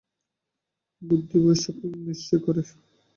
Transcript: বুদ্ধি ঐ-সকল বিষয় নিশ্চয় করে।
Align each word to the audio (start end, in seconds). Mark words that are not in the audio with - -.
বুদ্ধি 1.01 1.37
ঐ-সকল 1.41 1.89
বিষয় 1.91 2.05
নিশ্চয় 2.07 2.39
করে। 2.45 2.61